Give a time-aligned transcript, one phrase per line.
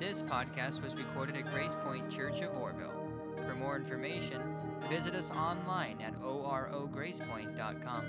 [0.00, 3.06] This podcast was recorded at Grace Point Church of Orville.
[3.44, 4.40] For more information,
[4.88, 8.04] visit us online at orogracepoint.com.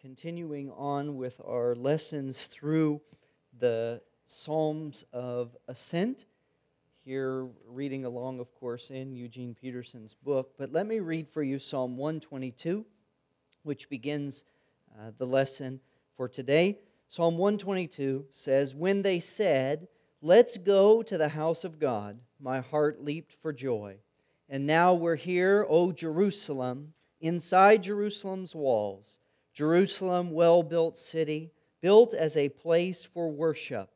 [0.00, 3.02] Continuing on with our lessons through
[3.58, 6.24] the Psalms of Ascent.
[7.04, 10.54] Here, reading along, of course, in Eugene Peterson's book.
[10.56, 12.86] But let me read for you Psalm 122,
[13.62, 14.46] which begins
[14.98, 15.80] uh, the lesson
[16.16, 16.78] for today.
[17.14, 19.86] Psalm 122 says, When they said,
[20.22, 23.98] Let's go to the house of God, my heart leaped for joy.
[24.48, 29.18] And now we're here, O Jerusalem, inside Jerusalem's walls.
[29.52, 31.50] Jerusalem, well built city,
[31.82, 33.90] built as a place for worship.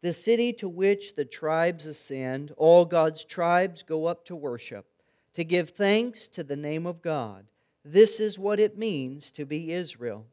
[0.00, 4.86] The city to which the tribes ascend, all God's tribes go up to worship,
[5.34, 7.46] to give thanks to the name of God.
[7.84, 10.26] This is what it means to be Israel.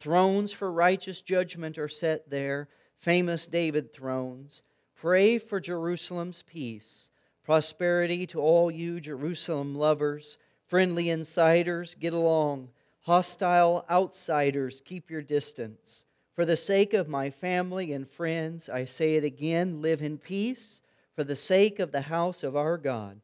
[0.00, 2.68] Thrones for righteous judgment are set there,
[2.98, 4.62] famous David thrones.
[4.94, 7.10] Pray for Jerusalem's peace,
[7.44, 10.38] prosperity to all you Jerusalem lovers.
[10.66, 12.68] Friendly insiders, get along.
[13.00, 16.04] Hostile outsiders, keep your distance.
[16.34, 20.82] For the sake of my family and friends, I say it again live in peace,
[21.16, 23.20] for the sake of the house of our God.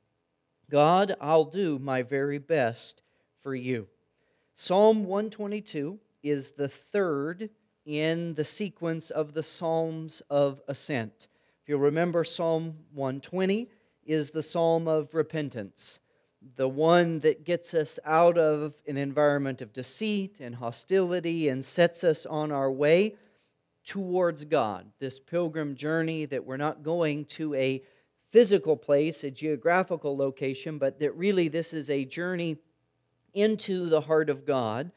[0.71, 3.03] God, I'll do my very best
[3.43, 3.87] for you.
[4.55, 7.51] Psalm 122 is the third
[7.85, 11.29] in the sequence of the Psalms of Ascent.
[11.63, 13.69] If you'll remember, Psalm 120
[14.07, 16.01] is the psalm of repentance,
[16.57, 22.03] the one that gets us out of an environment of deceit and hostility and sets
[22.03, 23.17] us on our way
[23.85, 24.87] towards God.
[24.99, 27.83] This pilgrim journey that we're not going to a
[28.31, 32.57] physical place, a geographical location, but that really this is a journey
[33.35, 34.91] into the heart of God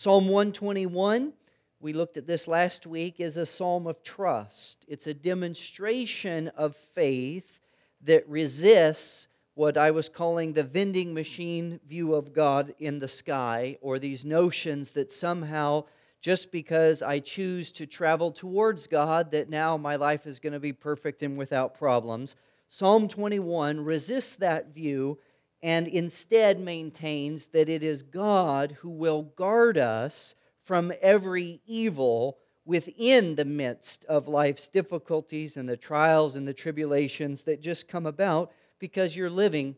[0.00, 1.32] Psalm 121,
[1.80, 4.84] we looked at this last week, is a psalm of trust.
[4.86, 7.58] It's a demonstration of faith
[8.02, 13.76] that resists what I was calling the vending machine view of God in the sky,
[13.80, 15.82] or these notions that somehow
[16.20, 20.60] just because I choose to travel towards God, that now my life is going to
[20.60, 22.36] be perfect and without problems.
[22.68, 25.18] Psalm 21 resists that view
[25.62, 33.34] and instead maintains that it is God who will guard us from every evil within
[33.34, 38.52] the midst of life's difficulties and the trials and the tribulations that just come about
[38.78, 39.74] because you're living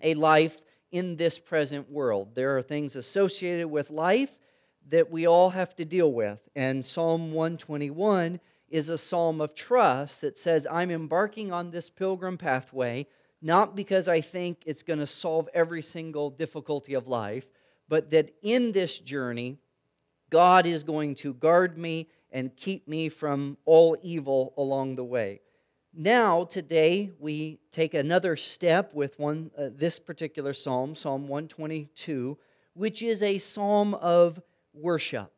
[0.00, 2.34] a life in this present world.
[2.34, 4.38] There are things associated with life
[4.88, 6.48] that we all have to deal with.
[6.54, 12.38] And Psalm 121 is a psalm of trust that says, I'm embarking on this pilgrim
[12.38, 13.06] pathway
[13.42, 17.48] not because I think it's going to solve every single difficulty of life,
[17.88, 19.58] but that in this journey,
[20.30, 25.40] God is going to guard me and keep me from all evil along the way.
[25.92, 32.38] Now, today, we take another step with one, uh, this particular psalm, Psalm 122,
[32.72, 34.40] which is a psalm of
[34.72, 35.30] worship.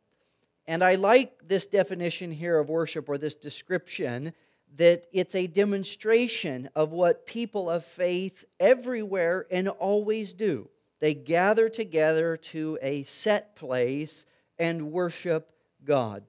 [0.65, 4.33] And I like this definition here of worship or this description
[4.77, 10.69] that it's a demonstration of what people of faith everywhere and always do.
[10.99, 14.25] They gather together to a set place
[14.57, 15.51] and worship
[15.83, 16.23] God.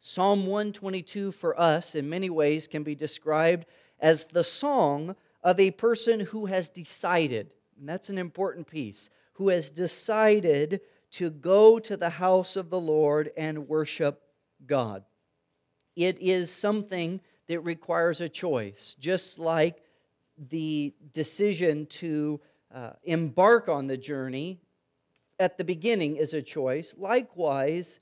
[0.00, 3.66] Psalm 122 for us, in many ways, can be described
[3.98, 9.50] as the song of a person who has decided, and that's an important piece, who
[9.50, 10.80] has decided
[11.12, 14.22] to go to the house of the Lord and worship
[14.66, 15.04] God.
[15.96, 19.82] It is something that requires a choice, just like
[20.38, 22.40] the decision to
[22.72, 24.60] uh, embark on the journey
[25.40, 26.94] at the beginning is a choice.
[26.96, 27.98] Likewise,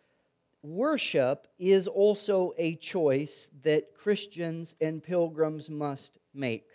[0.63, 6.67] worship is also a choice that Christians and pilgrims must make.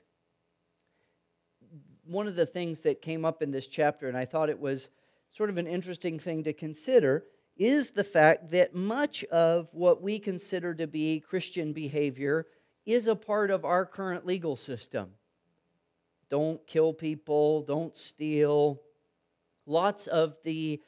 [2.08, 4.90] One of the things that came up in this chapter, and I thought it was
[5.30, 7.24] sort of an interesting thing to consider,
[7.56, 12.48] is the fact that much of what we consider to be Christian behavior
[12.86, 15.12] is a part of our current legal system.
[16.30, 18.82] Don't kill people, don't steal.
[19.66, 20.82] Lots of the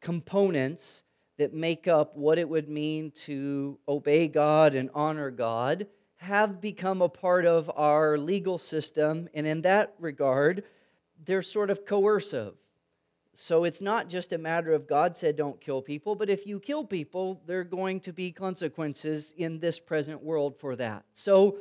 [0.00, 1.02] components
[1.38, 5.86] that make up what it would mean to obey God and honor God
[6.16, 9.26] have become a part of our legal system.
[9.32, 10.64] And in that regard,
[11.24, 12.54] they're sort of coercive.
[13.40, 16.60] So it's not just a matter of God said don't kill people, but if you
[16.60, 21.06] kill people, there are going to be consequences in this present world for that.
[21.14, 21.56] So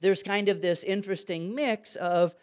[0.00, 2.34] there's kind of this interesting mix of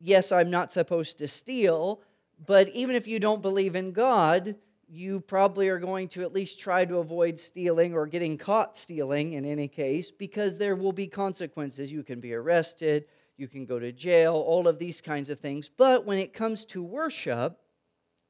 [0.00, 2.02] yes, I'm not supposed to steal,
[2.44, 4.56] but even if you don't believe in God,
[4.88, 9.34] you probably are going to at least try to avoid stealing or getting caught stealing
[9.34, 11.92] in any case because there will be consequences.
[11.92, 13.04] You can be arrested,
[13.36, 15.68] you can go to jail, all of these kinds of things.
[15.68, 17.60] But when it comes to worship,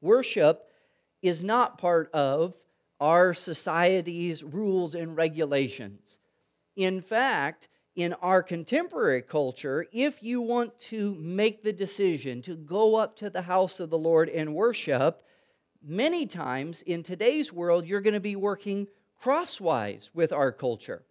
[0.05, 0.69] worship
[1.21, 2.55] is not part of
[3.01, 6.19] our society's rules and regulations.
[6.77, 12.95] In fact, in our contemporary culture, if you want to make the decision to go
[12.95, 15.23] up to the house of the Lord and worship,
[15.81, 18.87] many times in today's world, you're going to be working
[19.19, 21.03] crosswise with our culture.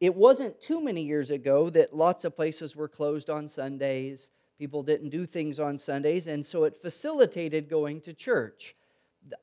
[0.00, 4.30] It wasn't too many years ago that lots of places were closed on Sundays.
[4.58, 8.74] People didn't do things on Sundays, and so it facilitated going to church.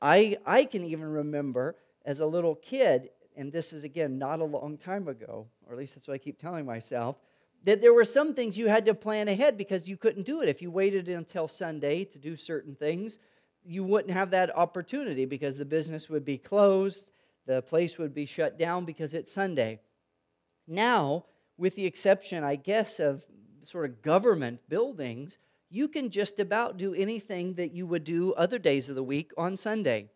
[0.00, 4.44] I, I can even remember as a little kid, and this is again not a
[4.44, 7.16] long time ago, or at least that's what I keep telling myself,
[7.64, 10.48] that there were some things you had to plan ahead because you couldn't do it.
[10.48, 13.18] If you waited until Sunday to do certain things,
[13.64, 17.12] you wouldn't have that opportunity because the business would be closed,
[17.46, 19.80] the place would be shut down because it's Sunday.
[20.66, 21.26] Now,
[21.56, 23.24] with the exception, I guess, of
[23.66, 25.38] sort of government buildings,
[25.70, 29.32] you can just about do anything that you would do other days of the week
[29.38, 30.10] on Sunday.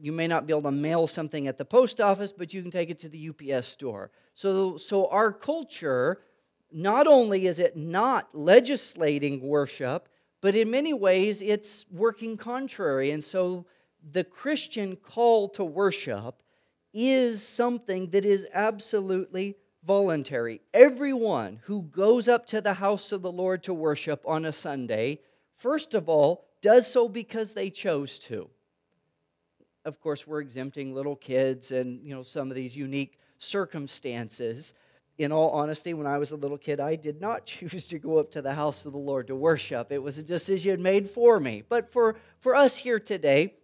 [0.00, 2.70] You may not be able to mail something at the post office, but you can
[2.70, 4.10] take it to the UPS store.
[4.34, 6.22] So, so our culture,
[6.72, 10.08] not only is it not legislating worship,
[10.40, 13.10] but in many ways it's working contrary.
[13.10, 13.66] And so
[14.12, 16.42] the Christian call to worship
[16.94, 19.56] is something that is absolutely
[19.88, 20.60] voluntary.
[20.74, 25.20] Everyone who goes up to the house of the Lord to worship on a Sunday,
[25.56, 28.50] first of all, does so because they chose to.
[29.86, 34.74] Of course, we're exempting little kids and you know some of these unique circumstances.
[35.16, 38.18] In all honesty, when I was a little kid, I did not choose to go
[38.18, 39.90] up to the house of the Lord to worship.
[39.90, 41.64] It was a decision made for me.
[41.66, 43.54] But for, for us here today,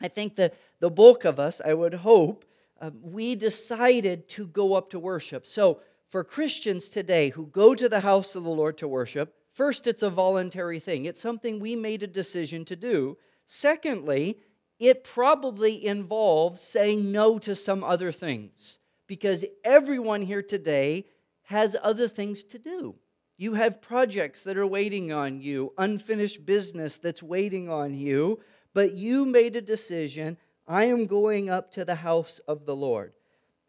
[0.00, 2.44] I think that the bulk of us, I would hope,
[2.82, 5.46] um, we decided to go up to worship.
[5.46, 9.86] So, for Christians today who go to the house of the Lord to worship, first,
[9.86, 13.16] it's a voluntary thing, it's something we made a decision to do.
[13.46, 14.38] Secondly,
[14.78, 21.06] it probably involves saying no to some other things because everyone here today
[21.44, 22.96] has other things to do.
[23.38, 28.40] You have projects that are waiting on you, unfinished business that's waiting on you,
[28.74, 30.36] but you made a decision
[30.72, 33.12] I am going up to the house of the Lord.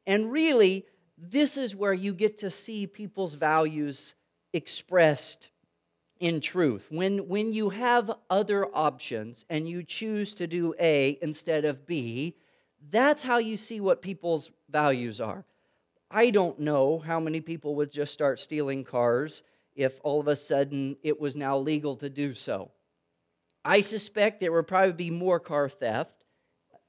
[0.08, 0.86] And really,
[1.18, 4.16] this is where you get to see people's values
[4.54, 5.50] expressed
[6.22, 6.88] in truth.
[6.90, 12.38] When, when you have other options and you choose to do A instead of B,
[12.90, 15.44] that's how you see what people's values are.
[16.10, 19.44] I don't know how many people would just start stealing cars
[19.76, 22.72] if all of a sudden it was now legal to do so.
[23.66, 26.23] I suspect there would probably be more car theft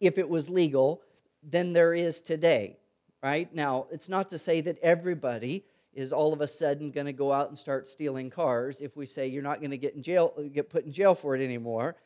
[0.00, 1.02] if it was legal
[1.42, 2.78] than there is today,
[3.22, 3.52] right?
[3.54, 5.64] Now, it's not to say that everybody
[5.94, 9.06] is all of a sudden going to go out and start stealing cars if we
[9.06, 11.42] say you're not going to get in jail uh, get put in jail for it
[11.42, 11.96] anymore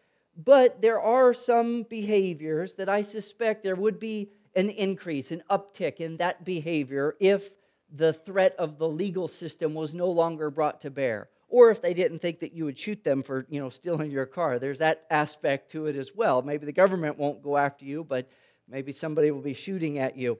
[0.45, 5.97] but there are some behaviors that i suspect there would be an increase an uptick
[5.97, 7.55] in that behavior if
[7.95, 11.95] the threat of the legal system was no longer brought to bear or if they
[11.95, 14.59] didn't think that you would shoot them for you know stealing your car.
[14.59, 16.43] There's that aspect to it as well.
[16.43, 18.29] Maybe the government won't go after you but
[18.69, 20.39] maybe somebody will be shooting at you.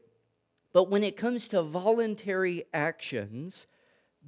[0.73, 3.67] But when it comes to voluntary actions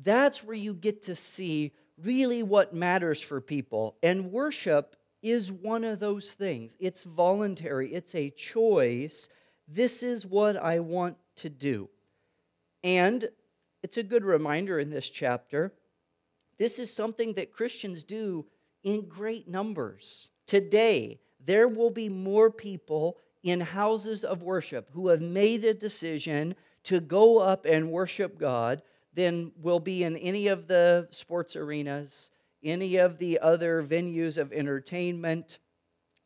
[0.02, 1.72] that's where you get to see
[2.02, 3.96] really what matters for people.
[4.02, 6.76] And worship is one of those things.
[6.80, 7.92] It's voluntary.
[7.92, 9.28] It's a choice.
[9.68, 11.88] This is what i want to do.
[12.82, 13.28] And
[13.82, 15.72] it's a good reminder in this chapter
[16.60, 18.44] this is something that Christians do
[18.84, 20.28] in great numbers.
[20.46, 26.54] Today, there will be more people in houses of worship who have made a decision
[26.84, 28.82] to go up and worship God
[29.14, 32.30] than will be in any of the sports arenas,
[32.62, 35.60] any of the other venues of entertainment.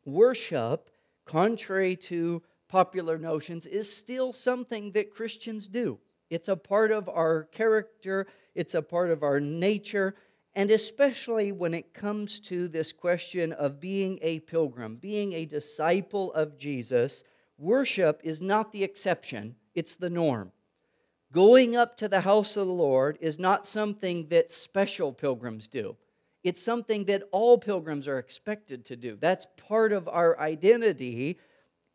[0.03, 0.89] Worship,
[1.23, 5.97] contrary to popular notions, is still something that Christians do.
[6.29, 10.15] It's a part of our character, it's a part of our nature,
[10.55, 16.31] and especially when it comes to this question of being a pilgrim, being a disciple
[16.33, 17.23] of Jesus,
[17.57, 20.53] worship is not the exception, it's the norm.
[21.33, 25.97] Going up to the house of the Lord is not something that special pilgrims do.
[26.45, 29.17] It's something that all pilgrims are expected to do.
[29.19, 31.37] That's part of our identity.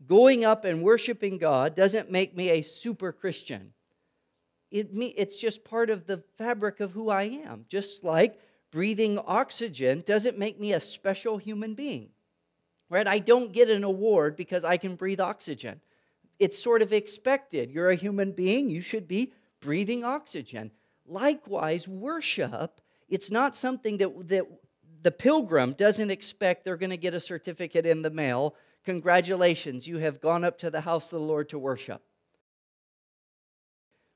[0.07, 3.73] Going up and worshiping God doesn't make me a super Christian.
[4.71, 7.64] It, it's just part of the fabric of who I am.
[7.69, 8.38] Just like
[8.71, 12.11] breathing oxygen doesn't make me a special human being.
[12.91, 13.07] right?
[13.07, 15.81] I don't get an award because I can breathe oxygen.
[16.39, 17.71] It's sort of expected.
[17.71, 20.73] You're a human being, you should be breathing oxygen.
[21.07, 24.47] Likewise, worship, it's not something that, that
[25.03, 28.55] the pilgrim doesn't expect they're going to get a certificate in the mail.
[28.85, 32.03] Congratulations, you have gone up to the house of the Lord to worship.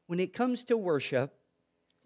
[0.07, 1.35] When it comes to worship,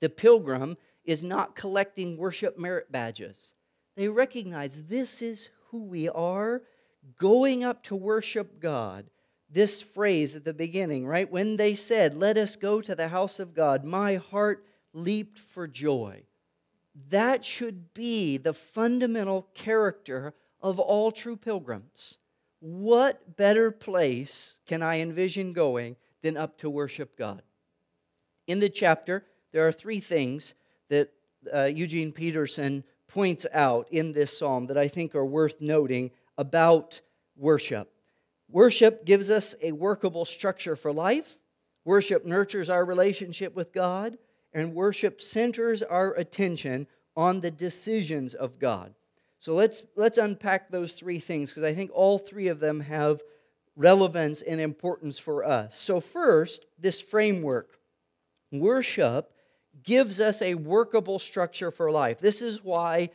[0.00, 3.54] the pilgrim is not collecting worship merit badges.
[3.96, 6.62] They recognize this is who we are,
[7.18, 9.06] going up to worship God.
[9.50, 11.30] This phrase at the beginning, right?
[11.30, 15.66] When they said, Let us go to the house of God, my heart leaped for
[15.66, 16.24] joy.
[17.10, 22.18] That should be the fundamental character of all true pilgrims.
[22.60, 27.42] What better place can I envision going than up to worship God?
[28.46, 30.54] In the chapter, there are three things
[30.88, 31.12] that
[31.54, 37.00] uh, Eugene Peterson points out in this psalm that I think are worth noting about
[37.36, 37.90] worship.
[38.50, 41.38] Worship gives us a workable structure for life.
[41.84, 44.18] Worship nurtures our relationship with God,
[44.52, 48.94] and worship centers our attention on the decisions of God.
[49.38, 53.22] So let's, let's unpack those three things because I think all three of them have
[53.76, 55.78] relevance and importance for us.
[55.78, 57.78] So, first, this framework
[58.50, 59.32] worship
[59.82, 62.20] gives us a workable structure for life.
[62.20, 63.10] This is why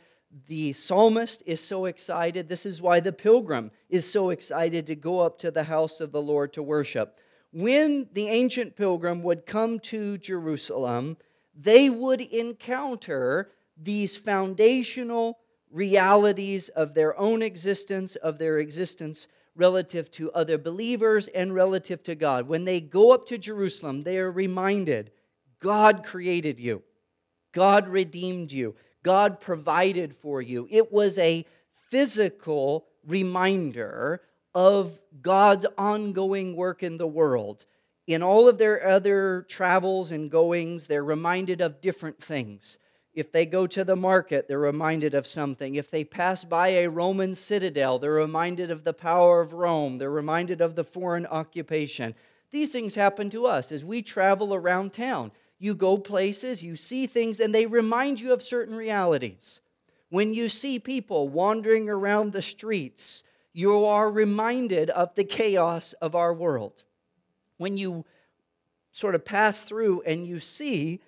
[0.46, 2.48] the psalmist is so excited.
[2.48, 6.12] This is why the pilgrim is so excited to go up to the house of
[6.12, 7.18] the Lord to worship.
[7.52, 11.16] When the ancient pilgrim would come to Jerusalem,
[11.54, 15.38] they would encounter these foundational
[15.70, 22.14] realities of their own existence, of their existence relative to other believers and relative to
[22.14, 22.48] God.
[22.48, 25.12] When they go up to Jerusalem, they are reminded
[25.64, 26.82] God created you,
[27.52, 30.68] God redeemed you, God provided for you.
[30.70, 31.46] It was a
[31.88, 34.20] physical reminder
[34.54, 37.64] of God's ongoing work in the world.
[38.06, 42.78] In all of their other travels and goings, they're reminded of different things.
[43.14, 45.76] If they go to the market, they're reminded of something.
[45.76, 49.96] If they pass by a Roman citadel, they're reminded of the power of Rome.
[49.96, 52.14] They're reminded of the foreign occupation.
[52.50, 55.32] These things happen to us as we travel around town.
[55.58, 59.60] You go places, you see things, and they remind you of certain realities.
[60.10, 66.14] When you see people wandering around the streets, you are reminded of the chaos of
[66.14, 66.84] our world.
[67.56, 68.04] When you
[68.92, 71.00] sort of pass through and you see,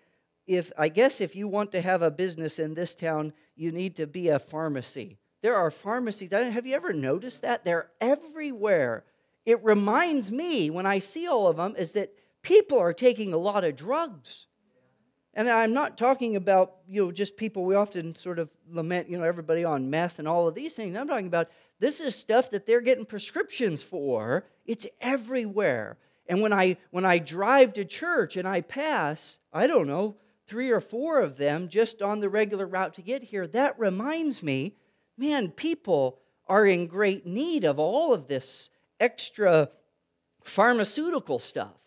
[0.47, 3.97] if I guess if you want to have a business in this town, you need
[3.97, 5.19] to be a pharmacy.
[5.43, 6.31] There are pharmacies.
[6.33, 7.65] Have you ever noticed that?
[7.65, 9.05] They're everywhere.
[9.45, 12.13] It reminds me when I see all of them is that
[12.47, 14.47] people are taking a lot of drugs.
[15.35, 19.19] And I'm not talking about, you know, just people we often sort of lament, you
[19.19, 20.97] know, everybody on meth and all of these things.
[20.97, 21.49] I'm talking about
[21.81, 24.47] this is stuff that they're getting prescriptions for.
[24.65, 25.99] It's everywhere.
[26.29, 30.71] And when I when I drive to church and I pass, I don't know, three
[30.71, 34.77] or four of them just on the regular route to get here, that reminds me,
[35.19, 39.69] man, people are in great need of all of this extra
[40.45, 41.86] pharmaceutical stuff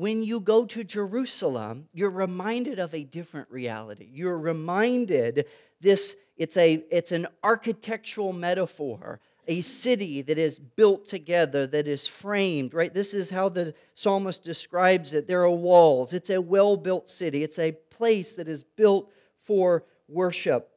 [0.00, 4.08] when you go to Jerusalem, you're reminded of a different reality.
[4.10, 5.44] You're reminded
[5.78, 12.06] this it's a it's an architectural metaphor, a city that is built together, that is
[12.06, 12.94] framed, right?
[12.94, 15.28] This is how the psalmist describes it.
[15.28, 16.14] There are walls.
[16.14, 17.42] It's a well-built city.
[17.42, 20.70] It's a place that is built for worship.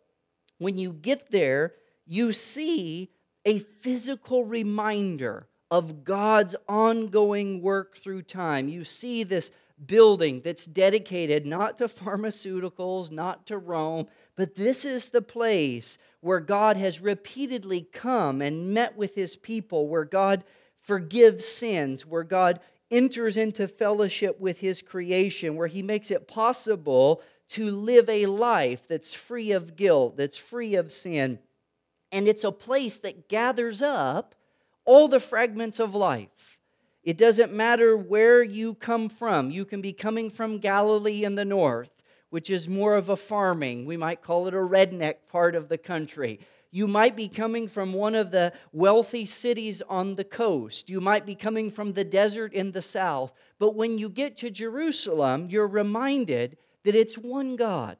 [0.57, 1.75] When you get there,
[2.05, 3.09] you see
[3.45, 8.69] a physical reminder of God's ongoing work through time.
[8.69, 9.51] You see this
[9.83, 16.39] building that's dedicated not to pharmaceuticals, not to Rome, but this is the place where
[16.39, 20.43] God has repeatedly come and met with his people, where God
[20.79, 22.59] forgives sins, where God
[22.91, 28.87] enters into fellowship with his creation, where he makes it possible to live a life
[28.87, 31.39] that's free of guilt, that's free of sin.
[32.11, 34.35] And it's a place that gathers up
[34.85, 36.59] all the fragments of life.
[37.03, 39.51] It doesn't matter where you come from.
[39.51, 41.91] You can be coming from Galilee in the north,
[42.29, 45.77] which is more of a farming, we might call it a redneck part of the
[45.77, 46.39] country.
[46.71, 50.89] You might be coming from one of the wealthy cities on the coast.
[50.89, 53.31] You might be coming from the desert in the south.
[53.59, 57.97] But when you get to Jerusalem, you're reminded that it's one God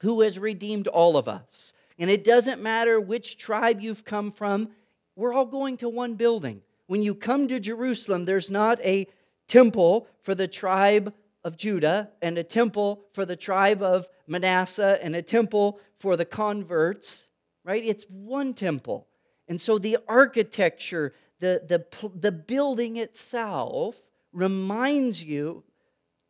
[0.00, 1.72] who has redeemed all of us.
[1.98, 4.68] And it doesn't matter which tribe you've come from,
[5.16, 6.62] we're all going to one building.
[6.86, 9.08] When you come to Jerusalem, there's not a
[9.48, 15.16] temple for the tribe of Judah and a temple for the tribe of Manasseh and
[15.16, 17.28] a temple for the converts,
[17.64, 17.82] right?
[17.84, 19.08] It's one temple.
[19.48, 23.96] And so the architecture, the, the, the building itself
[24.32, 25.64] reminds you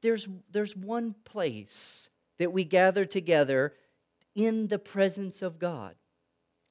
[0.03, 3.73] there's, there's one place that we gather together
[4.35, 5.95] in the presence of God.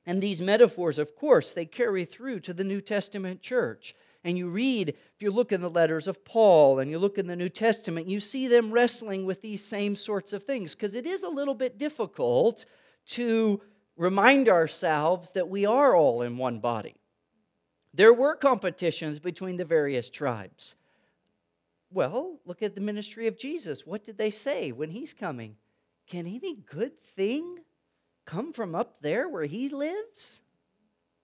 [0.06, 3.96] And these metaphors, of course, they carry through to the New Testament church.
[4.24, 7.28] And you read, if you look in the letters of Paul and you look in
[7.28, 11.06] the New Testament, you see them wrestling with these same sorts of things because it
[11.06, 12.66] is a little bit difficult
[13.08, 13.62] to
[13.96, 16.96] remind ourselves that we are all in one body.
[17.94, 20.76] There were competitions between the various tribes.
[21.92, 23.86] Well, look at the ministry of Jesus.
[23.86, 25.56] What did they say when he's coming?
[26.08, 27.60] Can any good thing
[28.26, 30.42] come from up there where he lives?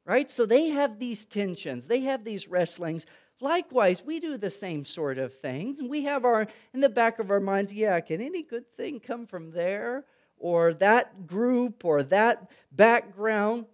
[0.06, 0.30] Right?
[0.32, 3.06] So they have these tensions, they have these wrestlings.
[3.40, 5.80] Likewise, we do the same sort of things.
[5.80, 9.00] And we have our, in the back of our minds, yeah, can any good thing
[9.00, 10.06] come from there?
[10.38, 13.66] Or that group or that background.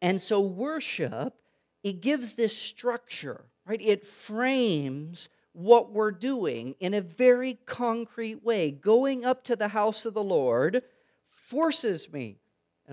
[0.00, 1.34] And so worship,
[1.82, 3.80] it gives this structure, right?
[3.82, 8.70] It frames what we're doing in a very concrete way.
[8.70, 10.82] Going up to the house of the Lord
[11.28, 12.38] forces me,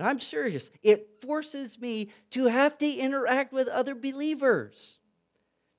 [0.00, 4.98] and I'm serious, it forces me to have to interact with other believers.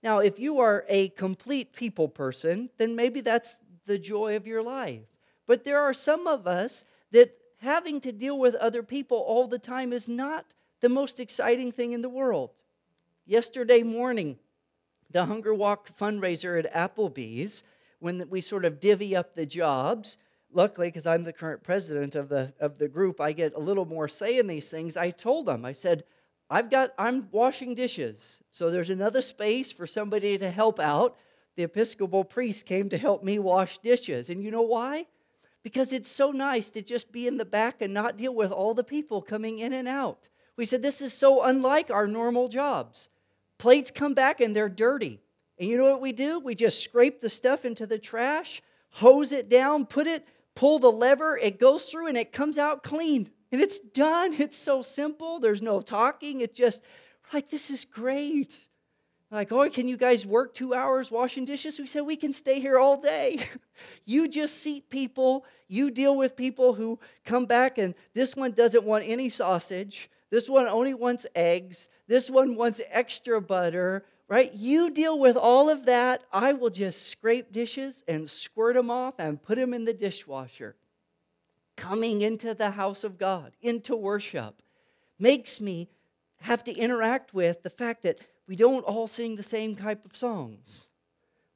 [0.03, 4.61] Now, if you are a complete people person, then maybe that's the joy of your
[4.61, 5.01] life.
[5.47, 9.57] But there are some of us that having to deal with other people all the
[9.57, 10.45] time is not
[10.81, 12.51] the most exciting thing in the world.
[13.25, 14.37] Yesterday morning,
[15.09, 17.63] the Hunger Walk fundraiser at Applebee's,
[17.97, 20.17] when we sort of divvy up the jobs,
[20.53, 23.85] luckily, because I'm the current president of the, of the group, I get a little
[23.85, 24.97] more say in these things.
[24.97, 26.03] I told them, I said,
[26.49, 28.41] I've got, I'm washing dishes.
[28.51, 31.17] So there's another space for somebody to help out.
[31.55, 34.29] The Episcopal priest came to help me wash dishes.
[34.29, 35.07] And you know why?
[35.63, 38.73] Because it's so nice to just be in the back and not deal with all
[38.73, 40.29] the people coming in and out.
[40.57, 43.09] We said, this is so unlike our normal jobs.
[43.57, 45.21] Plates come back and they're dirty.
[45.57, 46.39] And you know what we do?
[46.39, 50.91] We just scrape the stuff into the trash, hose it down, put it, pull the
[50.91, 53.29] lever, it goes through and it comes out clean.
[53.51, 54.33] And it's done.
[54.33, 55.39] It's so simple.
[55.39, 56.41] There's no talking.
[56.41, 56.81] It's just
[57.33, 58.67] like, this is great.
[59.31, 61.79] Like, oh, can you guys work two hours washing dishes?
[61.79, 63.39] We said, we can stay here all day.
[64.05, 68.83] you just seat people, you deal with people who come back, and this one doesn't
[68.83, 70.09] want any sausage.
[70.31, 71.87] This one only wants eggs.
[72.07, 74.53] This one wants extra butter, right?
[74.53, 76.23] You deal with all of that.
[76.31, 80.77] I will just scrape dishes and squirt them off and put them in the dishwasher.
[81.75, 84.61] Coming into the house of God, into worship,
[85.19, 85.89] makes me
[86.39, 90.15] have to interact with the fact that we don't all sing the same type of
[90.15, 90.87] songs.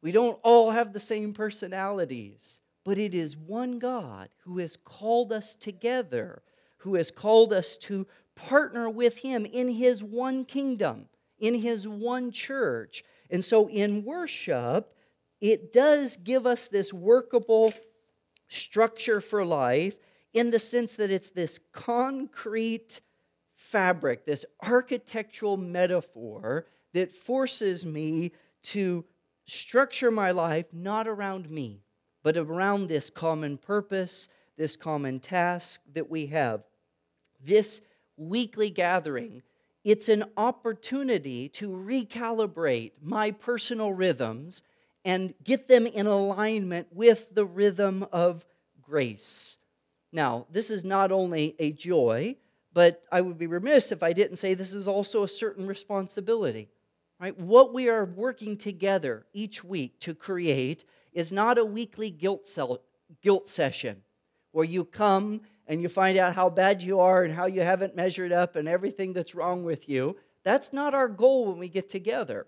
[0.02, 5.32] We don't all have the same personalities, but it is one God who has called
[5.32, 6.42] us together,
[6.80, 11.08] who has called us to partner with Him in His one kingdom,
[11.40, 13.04] in His one church.
[13.30, 14.96] And so in worship,
[15.42, 17.74] it does give us this workable
[18.48, 19.98] structure for life
[20.34, 23.02] in the sense that it's this concrete
[23.56, 29.06] fabric, this architectural metaphor that forces me to
[29.46, 31.82] structure my life not around me,
[32.24, 36.64] but around this common purpose, this common task that we have.
[37.44, 37.82] This
[38.18, 39.42] weekly gathering,
[39.86, 44.64] it's an opportunity to recalibrate my personal rhythms
[45.06, 48.44] and get them in alignment with the rhythm of
[48.82, 49.60] grace.
[50.12, 52.36] Now, this is not only a joy,
[52.74, 56.68] but I would be remiss if I didn't say this is also a certain responsibility.
[57.20, 57.40] Right?
[57.40, 62.50] What we are working together each week to create is not a weekly guilt,
[63.22, 64.02] guilt session
[64.52, 67.96] where you come and you find out how bad you are and how you haven't
[67.96, 70.16] measured up and everything that's wrong with you.
[70.44, 72.46] That's not our goal when we get together.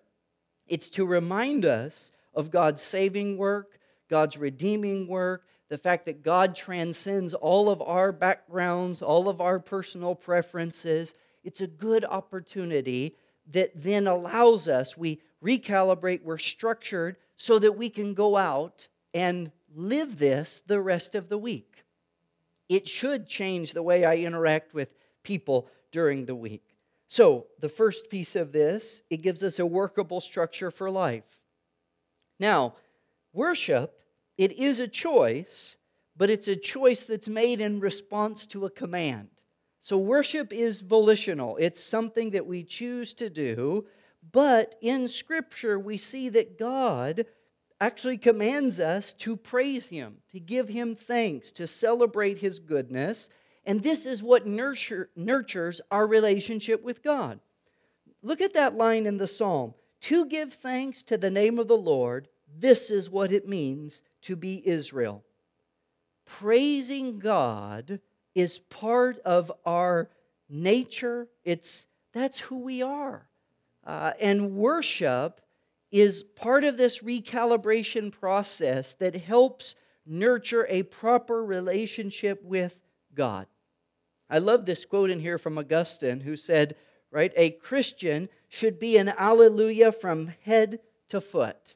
[0.68, 6.56] It's to remind us of God's saving work, God's redeeming work, the fact that God
[6.56, 11.16] transcends all of our backgrounds, all of our personal preferences.
[11.44, 13.16] It's a good opportunity
[13.52, 19.52] that then allows us, we recalibrate, we're structured so that we can go out and
[19.76, 21.77] live this the rest of the week
[22.70, 24.90] it should change the way I interact with
[25.24, 26.64] people during the week.
[27.08, 31.42] So, the first piece of this, it gives us a workable structure for life.
[32.40, 32.76] Now,
[33.32, 34.02] worship,
[34.38, 35.78] it is a choice,
[36.18, 39.30] but it's a choice that's made in response to a command.
[39.80, 43.86] So, worship is volitional, it's something that we choose to do,
[44.34, 47.26] but in Scripture, we see that God
[47.80, 53.30] actually commands us to praise Him, to give Him thanks, to celebrate His goodness.
[53.66, 57.40] And this is what nurture, nurtures our relationship with God.
[58.22, 59.74] look at that line in the psalm.
[60.02, 62.28] To give thanks to the name of the Lord,
[62.60, 65.24] this is what it means to be Israel.
[66.26, 68.00] Praising God
[68.36, 70.10] is part of our
[70.50, 71.28] nature.
[71.44, 73.28] It's that's who we are.
[73.86, 75.42] Uh, and worship
[75.92, 82.82] is part of this recalibration process that helps nurture a proper relationship with
[83.14, 83.48] God.
[84.30, 86.76] I love this quote in here from Augustine who said,
[87.12, 91.76] right, a Christian should be an alleluia from head to foot.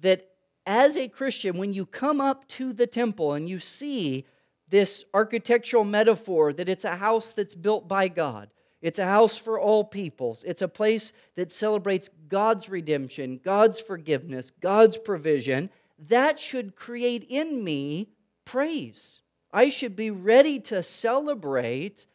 [0.00, 0.28] That
[0.66, 4.26] as a Christian, when you come up to the temple and you see
[4.68, 8.50] this architectural metaphor that it's a house that's built by God,
[8.82, 10.42] it's a house for all peoples.
[10.44, 15.70] It's a place that celebrates God's redemption, God's forgiveness, God's provision.
[16.08, 18.08] That should create in me
[18.44, 19.20] praise.
[19.52, 22.06] I should be ready to celebrate.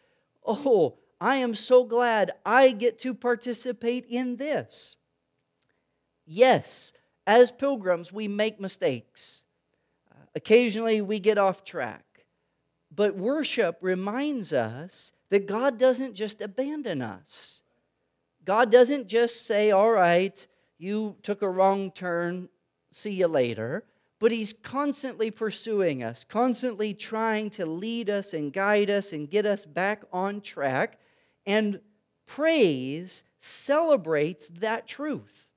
[0.45, 4.97] Oh, I am so glad I get to participate in this.
[6.25, 6.91] Yes,
[7.25, 9.45] as pilgrims, we make mistakes.
[10.35, 12.03] Occasionally, we get off track.
[12.93, 17.61] But worship reminds us that God doesn't just abandon us.
[18.45, 20.45] God doesn't just say, All right,
[20.77, 22.49] you took a wrong turn,
[22.91, 23.83] see you later.
[24.19, 29.45] But He's constantly pursuing us, constantly trying to lead us and guide us and get
[29.45, 30.99] us back on track.
[31.45, 31.81] And
[32.25, 35.47] praise celebrates that truth.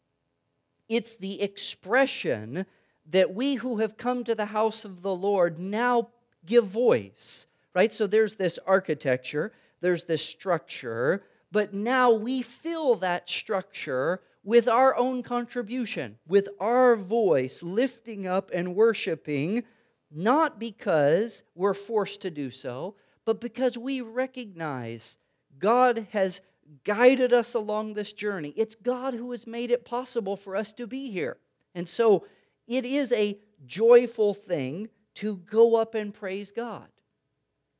[0.89, 2.67] It's the expression
[3.09, 6.09] that we who have come to the house of the Lord now
[6.45, 7.93] give voice, right?
[7.93, 14.97] So there's this architecture, there's this structure, but now we fill that structure with our
[14.97, 19.65] own contribution, with our voice lifting up and worshiping,
[20.11, 25.17] not because we're forced to do so, but because we recognize
[25.59, 26.41] God has
[26.85, 28.55] guided us along this journey.
[28.57, 31.37] It's God who has made it possible for us to be here.
[31.75, 32.27] And so
[32.67, 36.89] it is a joyful thing to go up and praise God.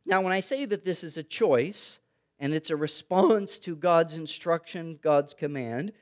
[0.07, 2.01] Now, when I say that this is a choice
[2.39, 5.93] and it's a response to God's instruction, God's command,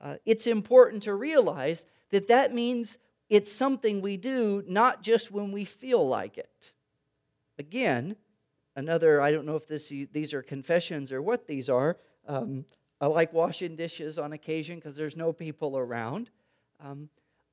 [0.00, 5.52] uh, it's important to realize that that means it's something we do not just when
[5.52, 6.72] we feel like it.
[7.58, 8.16] Again,
[8.76, 11.96] another, I don't know if this, these are confessions or what these are.
[12.26, 12.64] Um,
[13.00, 16.30] I like washing dishes on occasion because there's no people around.
[16.80, 17.08] Um,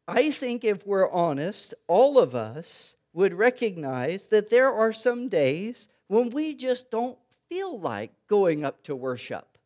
[0.08, 5.88] I think if we're honest, all of us would recognize that there are some days
[6.08, 7.18] when we just don't
[7.50, 9.58] feel like going up to worship.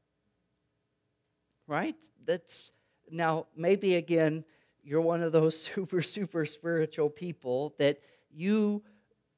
[1.68, 1.98] Right?
[2.26, 2.72] That's
[3.12, 4.44] now maybe again
[4.84, 8.00] you're one of those super super spiritual people that
[8.32, 8.84] you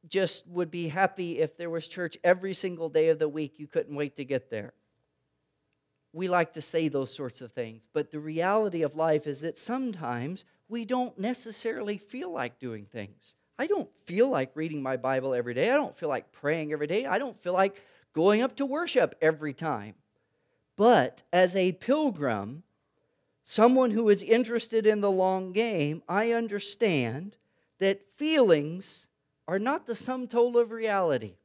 [0.08, 3.54] just would be happy if there was church every single day of the week.
[3.58, 4.74] You couldn't wait to get there.
[6.14, 9.58] We like to say those sorts of things, but the reality of life is that
[9.58, 13.36] sometimes we don't necessarily feel like doing things.
[13.62, 15.70] I don't feel like reading my Bible every day.
[15.70, 17.06] I don't feel like praying every day.
[17.06, 17.80] I don't feel like
[18.12, 19.94] going up to worship every time.
[20.78, 22.64] But as a pilgrim,
[23.44, 27.38] someone who is interested in the long game, I understand
[27.78, 29.06] that feelings
[29.48, 31.36] are not the sum total of reality.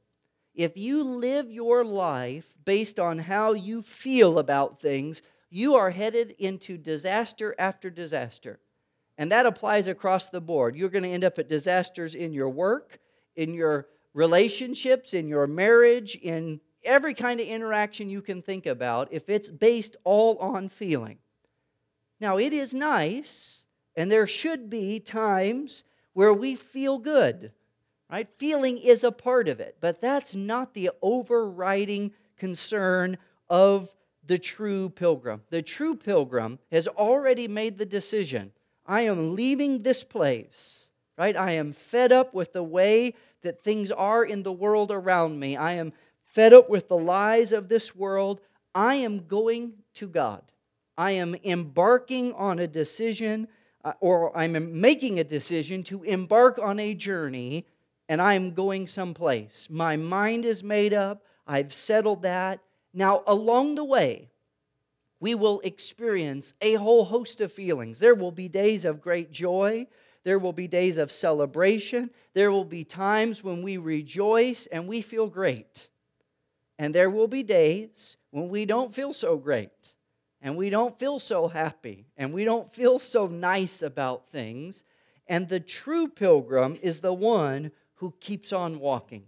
[0.54, 6.34] If you live your life based on how you feel about things, you are headed
[6.38, 8.58] into disaster after disaster.
[9.18, 10.76] And that applies across the board.
[10.76, 12.98] You're going to end up at disasters in your work,
[13.34, 19.08] in your relationships, in your marriage, in every kind of interaction you can think about
[19.10, 21.18] if it's based all on feeling.
[22.20, 27.52] Now, it is nice, and there should be times where we feel good,
[28.10, 28.28] right?
[28.38, 33.18] Feeling is a part of it, but that's not the overriding concern
[33.50, 33.94] of
[34.26, 35.42] the true pilgrim.
[35.50, 38.52] The true pilgrim has already made the decision
[38.86, 41.36] I am leaving this place, right?
[41.36, 45.56] I am fed up with the way that things are in the world around me.
[45.56, 45.92] I am
[46.24, 48.40] fed up with the lies of this world.
[48.74, 50.42] I am going to God.
[50.98, 53.48] I am embarking on a decision,
[53.84, 57.66] uh, or I'm making a decision to embark on a journey,
[58.08, 59.68] and I'm going someplace.
[59.70, 61.24] My mind is made up.
[61.46, 62.60] I've settled that.
[62.94, 64.30] Now, along the way,
[65.20, 67.98] we will experience a whole host of feelings.
[67.98, 69.86] There will be days of great joy.
[70.24, 72.10] There will be days of celebration.
[72.34, 75.88] There will be times when we rejoice and we feel great.
[76.78, 79.94] And there will be days when we don't feel so great
[80.42, 84.84] and we don't feel so happy and we don't feel so nice about things.
[85.26, 89.24] And the true pilgrim is the one who keeps on walking,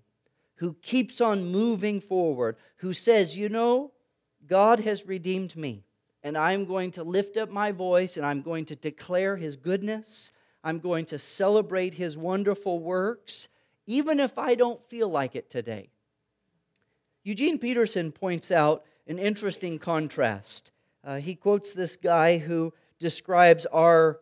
[0.57, 3.92] who keeps on moving forward, who says, You know,
[4.49, 5.85] God has redeemed me.
[6.23, 10.33] and I'm going to lift up my voice and I'm going to declare his goodness.
[10.65, 13.49] I'm going to celebrate his wonderful works,
[13.87, 15.91] even if I don't feel like it today.
[17.23, 20.73] Eugene Peterson points out an interesting contrast.
[21.05, 24.21] Uh, he quotes this guy who describes our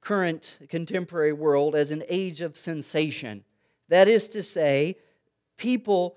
[0.00, 3.44] current contemporary world as an age of sensation.
[3.88, 4.96] That is to say,
[5.56, 6.16] people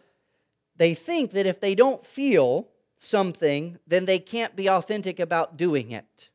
[0.76, 2.68] they think that if they don't feel
[3.04, 6.30] something, then they can't be authentic about doing it.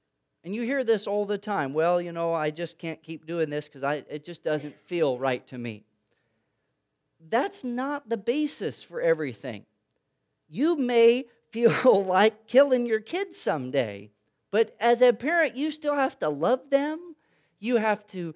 [0.45, 1.73] And you hear this all the time.
[1.73, 5.19] Well, you know, I just can't keep doing this because I it just doesn't feel
[5.19, 5.85] right to me.
[7.29, 9.67] That's not the basis for everything.
[10.49, 14.11] You may feel like killing your kids someday,
[14.51, 17.17] but as a parent, you still have to love them.
[17.59, 18.35] You have to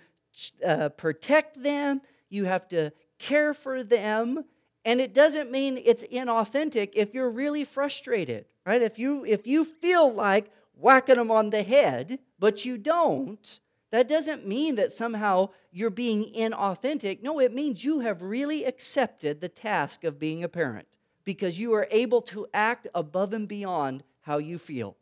[0.66, 2.00] uh, protect them.
[2.30, 4.44] You have to care for them.
[4.84, 8.82] And it doesn't mean it's inauthentic if you're really frustrated, right?
[8.82, 13.60] If you if you feel like whacking them on the head, but you don't,
[13.92, 17.22] that doesn't mean that somehow you're being inauthentic.
[17.22, 20.88] No, it means you have really accepted the task of being a parent
[21.24, 24.96] because you are able to act above and beyond how you feel.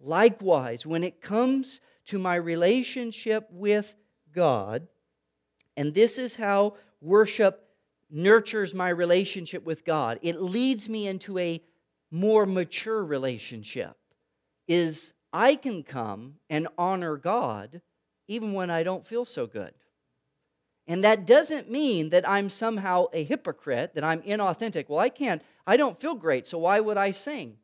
[0.00, 3.96] Likewise, when it comes to my relationship with
[4.32, 4.86] God,
[5.76, 7.67] and this is how worship
[8.10, 10.18] nurtures my relationship with God.
[10.22, 11.62] It leads me into a
[12.10, 13.96] more mature relationship.
[14.66, 17.82] Is I can come and honor God
[18.26, 19.72] even when I don't feel so good.
[20.86, 24.88] And that doesn't mean that I'm somehow a hypocrite, that I'm inauthentic.
[24.88, 27.56] Well, I can't, I don't feel great, so why would I sing?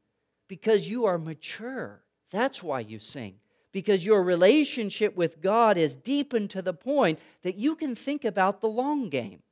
[0.47, 2.03] Because you are mature.
[2.31, 3.37] That's why you sing.
[3.73, 8.61] Because your relationship with God is deepened to the point that you can think about
[8.61, 9.43] the long game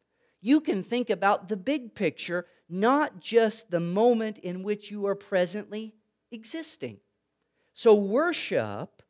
[0.43, 5.15] you can think about the big picture, not just the moment in which you are
[5.15, 5.95] presently
[6.33, 6.99] existing.
[7.73, 9.03] So, worship,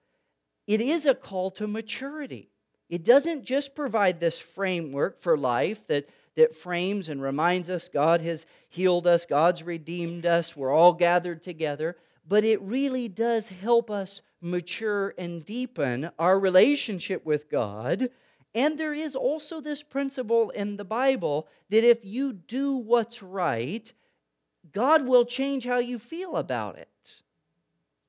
[0.66, 2.50] it is a call to maturity.
[2.88, 8.20] It doesn't just provide this framework for life that, that frames and reminds us God
[8.20, 11.96] has healed us, God's redeemed us, we're all gathered together,
[12.28, 18.10] but it really does help us mature and deepen our relationship with God
[18.54, 23.90] and there is also this principle in the Bible that if you do what's right,
[24.72, 27.22] God will change how you feel about it.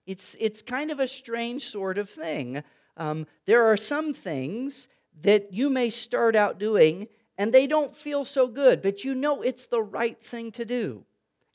[0.06, 2.64] It's, it's kind of a strange sort of thing.
[2.98, 4.90] Um, there are some things
[5.22, 9.42] that you may start out doing and they don't feel so good, but you know
[9.42, 11.06] it's the right thing to do.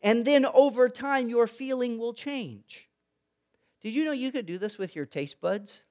[0.00, 2.88] And then over time, your feeling will change.
[3.82, 5.84] Did you know you could do this with your taste buds?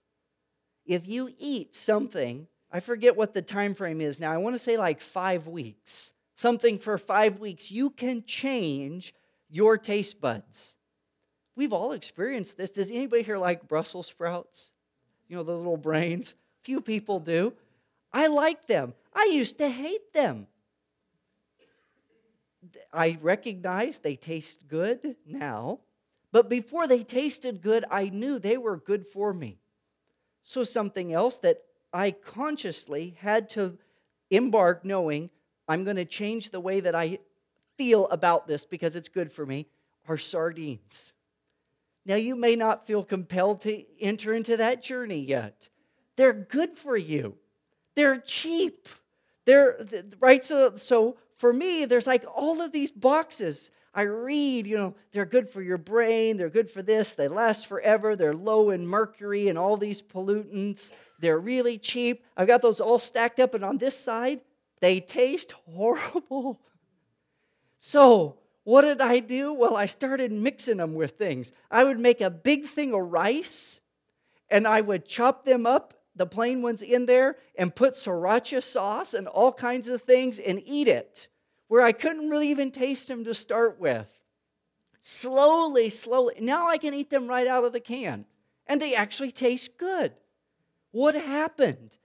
[0.86, 4.32] If you eat something I forget what the time frame is now.
[4.32, 6.12] I want to say like five weeks.
[6.36, 7.72] Something for five weeks.
[7.72, 9.14] You can change
[9.50, 10.76] your taste buds.
[11.56, 12.72] We've all experienced this.
[12.72, 14.72] Does anybody here like Brussels sprouts?
[15.28, 16.36] You know, the little brains?
[16.62, 17.54] Few people do.
[18.14, 18.94] I like them.
[19.14, 20.48] I used to hate them.
[22.94, 25.80] I recognize they taste good now,
[26.32, 29.60] but before they tasted good, I knew they were good for me.
[30.44, 33.78] So, something else that I consciously had to
[34.30, 35.30] embark knowing
[35.68, 37.20] I'm going to change the way that I
[37.78, 39.68] feel about this because it's good for me
[40.08, 41.12] are sardines.
[42.06, 45.68] Now, you may not feel compelled to enter into that journey yet.
[46.16, 47.36] They're good for you,
[47.96, 48.88] they're cheap.
[49.46, 49.78] They're
[50.20, 50.44] right.
[50.44, 53.72] So, so for me, there's like all of these boxes.
[53.98, 57.66] I read, you know, they're good for your brain, they're good for this, they last
[57.66, 60.92] forever, they're low in mercury and all these pollutants.
[61.18, 62.24] They're really cheap.
[62.38, 64.42] I've got those all stacked up, and on this side,
[64.82, 66.62] they taste horrible.
[67.80, 69.52] So, what did I do?
[69.52, 71.52] Well, I started mixing them with things.
[71.72, 73.82] I would make a big thing of rice,
[74.48, 79.16] and I would chop them up, the plain ones in there, and put sriracha sauce
[79.16, 81.30] and all kinds of things and eat it,
[81.68, 84.08] where I couldn't really even taste them to start with.
[85.02, 86.36] Slowly, slowly.
[86.40, 88.26] Now I can eat them right out of the can,
[88.66, 90.14] and they actually taste good.
[90.92, 91.98] What happened?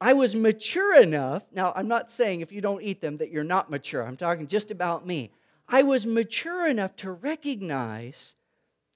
[0.00, 1.44] I was mature enough.
[1.52, 4.02] Now, I'm not saying if you don't eat them that you're not mature.
[4.02, 5.32] I'm talking just about me.
[5.68, 8.34] I was mature enough to recognize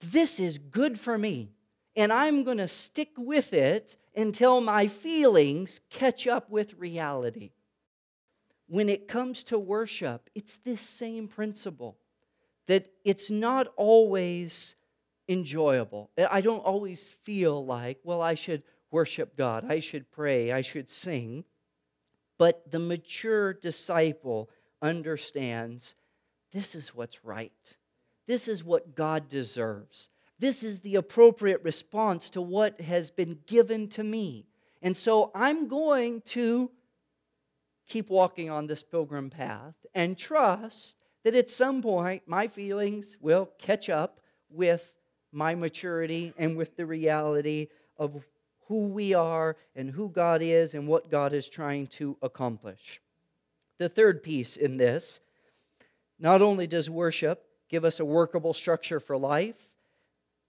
[0.01, 1.53] this is good for me,
[1.95, 7.53] and I'm going to stick with it until my feelings catch up with reality.
[8.67, 11.99] When it comes to worship, it's this same principle
[12.67, 14.75] that it's not always
[15.29, 16.11] enjoyable.
[16.31, 20.89] I don't always feel like, well, I should worship God, I should pray, I should
[20.89, 21.45] sing.
[22.39, 24.51] But the mature disciple
[24.81, 25.95] understands
[26.53, 27.77] this is what's right.
[28.27, 30.09] This is what God deserves.
[30.39, 34.47] This is the appropriate response to what has been given to me.
[34.83, 36.71] And so I'm going to
[37.87, 43.51] keep walking on this pilgrim path and trust that at some point my feelings will
[43.59, 44.21] catch up
[44.51, 44.93] with
[45.33, 48.25] my maturity and with the reality of
[48.69, 53.01] who we are and who God is and what God is trying to accomplish.
[53.79, 55.21] The third piece in this
[56.19, 59.71] not only does worship give us a workable structure for life,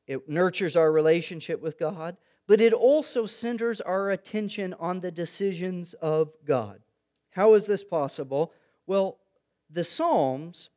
[0.08, 2.18] it nurtures our relationship with God,
[2.48, 6.82] but it also centers our attention on the decisions of God.
[7.36, 8.54] How is this possible?
[8.88, 9.18] Well,
[9.70, 10.70] the Psalms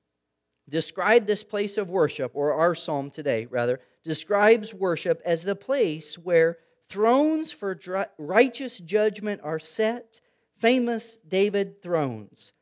[0.69, 6.19] describe this place of worship, or our psalm today, rather, describes worship as the place
[6.19, 7.79] where thrones for
[8.19, 10.21] righteous judgment are set,
[10.57, 12.53] famous David thrones.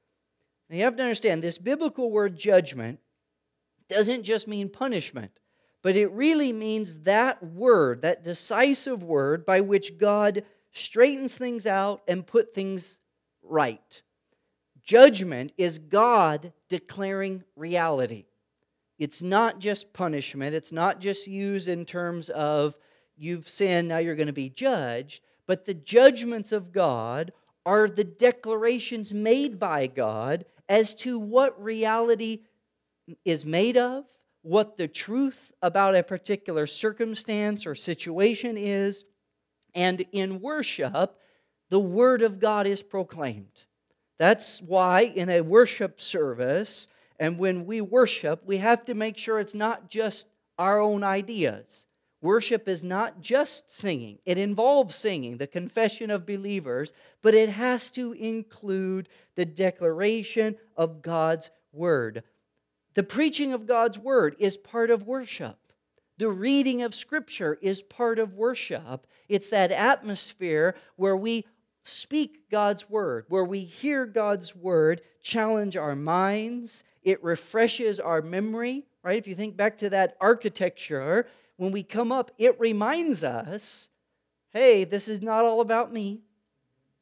[0.68, 3.00] Now you have to understand this biblical word judgment
[3.88, 5.30] doesn't just mean punishment,
[5.80, 12.02] but it really means that word, that decisive word by which God straightens things out
[12.06, 12.98] and put things
[13.48, 14.02] right.
[14.82, 18.26] Judgment is God declaring reality.
[18.98, 22.78] It's not just punishment, it's not just used in terms of
[23.16, 27.32] you've sinned, now you're going to be judged, but the judgments of God
[27.66, 32.40] are the declarations made by God as to what reality
[33.24, 34.04] is made of,
[34.42, 39.04] what the truth about a particular circumstance or situation is,
[39.74, 41.18] and in worship,
[41.68, 43.66] the Word of God is proclaimed.
[44.18, 49.38] That's why in a worship service, and when we worship, we have to make sure
[49.38, 51.87] it's not just our own ideas.
[52.22, 57.90] Worship is not just singing, it involves singing, the confession of believers, but it has
[57.92, 62.22] to include the declaration of God's word.
[62.94, 65.59] The preaching of God's word is part of worship.
[66.18, 69.07] The reading of Scripture is part of worship.
[69.29, 71.44] It's that atmosphere where we
[71.87, 78.87] speak God's word, where we hear God's word challenge our minds, it refreshes our memory,
[79.03, 79.18] right?
[79.18, 83.90] If you think back to that architecture, when we come up, it reminds us
[84.53, 86.22] hey, this is not all about me.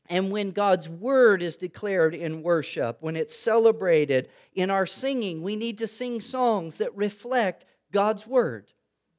[0.09, 5.55] And when God's word is declared in worship, when it's celebrated in our singing, we
[5.55, 8.73] need to sing songs that reflect God's word.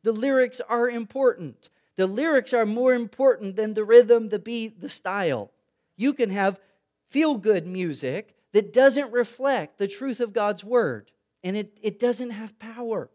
[0.04, 1.70] The lyrics are important.
[1.96, 5.52] The lyrics are more important than the rhythm, the beat, the style.
[5.96, 6.60] You can have
[7.10, 11.12] feel good music that doesn't reflect the truth of God's word,
[11.44, 13.10] and it, it doesn't have power.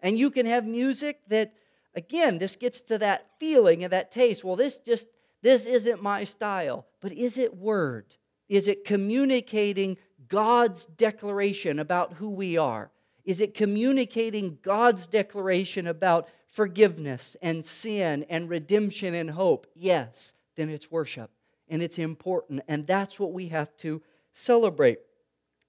[0.00, 1.54] And you can have music that
[1.94, 4.44] Again, this gets to that feeling and that taste.
[4.44, 5.08] Well, this just
[5.42, 8.16] this isn't my style, but is it word?
[8.48, 9.96] Is it communicating
[10.28, 12.90] God's declaration about who we are?
[13.24, 19.66] Is it communicating God's declaration about forgiveness and sin and redemption and hope?
[19.74, 21.30] Yes, then it's worship
[21.68, 24.98] and it's important, and that's what we have to celebrate.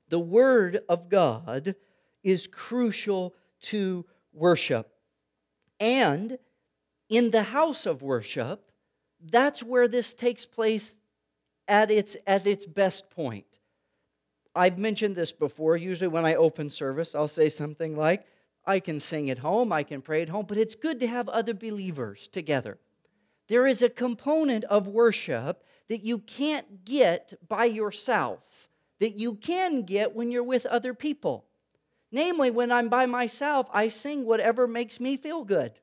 [0.09, 1.75] The Word of God
[2.23, 4.89] is crucial to worship.
[5.79, 6.37] And
[7.09, 8.71] in the house of worship,
[9.21, 10.97] that's where this takes place
[11.67, 13.45] at its, at its best point.
[14.55, 15.77] I've mentioned this before.
[15.77, 18.25] Usually, when I open service, I'll say something like,
[18.65, 21.27] I can sing at home, I can pray at home, but it's good to have
[21.27, 22.77] other believers together.
[23.47, 28.69] There is a component of worship that you can't get by yourself,
[28.99, 31.45] that you can get when you're with other people.
[32.11, 35.73] Namely, when I'm by myself, I sing whatever makes me feel good.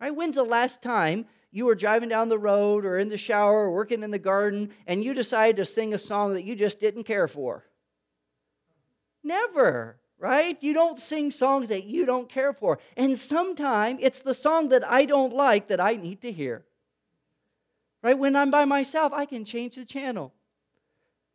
[0.00, 0.14] Right?
[0.14, 3.72] When's the last time you were driving down the road or in the shower or
[3.72, 7.04] working in the garden and you decided to sing a song that you just didn't
[7.04, 7.64] care for?
[9.24, 10.62] Never, right?
[10.62, 12.78] You don't sing songs that you don't care for.
[12.96, 16.64] And sometimes it's the song that I don't like that I need to hear.
[18.08, 18.18] Right?
[18.18, 20.32] When I'm by myself, I can change the channel.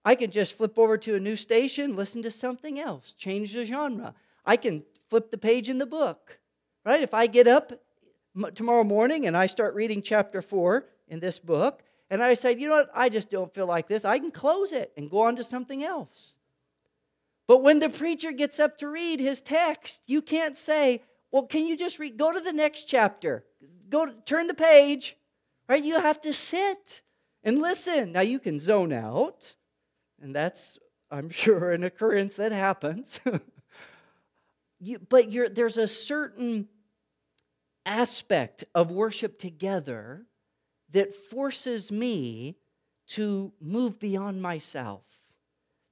[0.04, 3.64] I can just flip over to a new station, listen to something else, change the
[3.64, 4.16] genre.
[4.44, 6.40] I can flip the page in the book,
[6.84, 7.04] right?
[7.04, 7.74] If I get up
[8.56, 12.68] tomorrow morning and I start reading chapter four in this book, and I say, you
[12.68, 15.36] know what, I just don't feel like this, I can close it and go on
[15.36, 16.38] to something else.
[17.46, 21.68] But when the preacher gets up to read his text, you can't say, well, can
[21.68, 22.18] you just read?
[22.18, 23.46] Go to the next chapter.
[23.92, 25.16] Go to, turn the page.
[25.68, 25.84] Right?
[25.84, 27.02] You have to sit
[27.44, 28.12] and listen.
[28.12, 29.56] Now you can zone out
[30.24, 30.80] and that's,
[31.12, 33.20] I'm sure, an occurrence that happens.
[34.80, 36.70] you, but there's a certain
[37.86, 40.26] aspect of worship together
[40.92, 42.56] that forces me
[43.06, 45.04] to move beyond myself,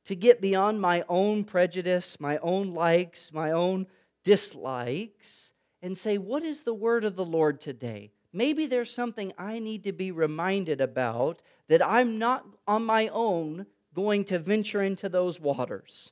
[0.05, 3.88] to get beyond my own prejudice, my own likes, my own
[4.24, 5.51] dislikes,
[5.82, 8.11] and say, What is the word of the Lord today?
[8.34, 13.65] Maybe there's something I need to be reminded about that I'm not on my own
[13.93, 16.11] going to venture into those waters.